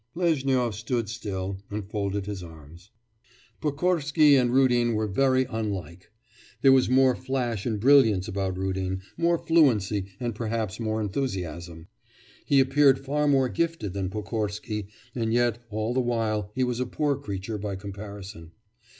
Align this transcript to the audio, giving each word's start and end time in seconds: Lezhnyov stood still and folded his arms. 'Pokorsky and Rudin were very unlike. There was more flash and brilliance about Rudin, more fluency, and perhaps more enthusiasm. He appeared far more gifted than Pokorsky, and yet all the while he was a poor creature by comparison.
Lezhnyov 0.15 0.73
stood 0.73 1.07
still 1.09 1.59
and 1.69 1.87
folded 1.87 2.25
his 2.25 2.41
arms. 2.41 2.89
'Pokorsky 3.61 4.35
and 4.35 4.51
Rudin 4.51 4.95
were 4.95 5.05
very 5.05 5.45
unlike. 5.47 6.09
There 6.63 6.71
was 6.71 6.89
more 6.89 7.15
flash 7.15 7.67
and 7.67 7.79
brilliance 7.79 8.27
about 8.27 8.57
Rudin, 8.57 9.03
more 9.15 9.37
fluency, 9.37 10.07
and 10.19 10.33
perhaps 10.33 10.79
more 10.79 10.99
enthusiasm. 10.99 11.85
He 12.45 12.59
appeared 12.59 12.97
far 13.05 13.27
more 13.27 13.47
gifted 13.47 13.93
than 13.93 14.09
Pokorsky, 14.09 14.87
and 15.13 15.31
yet 15.35 15.59
all 15.69 15.93
the 15.93 15.99
while 16.01 16.51
he 16.55 16.63
was 16.63 16.79
a 16.79 16.87
poor 16.87 17.15
creature 17.15 17.59
by 17.59 17.75
comparison. 17.75 18.53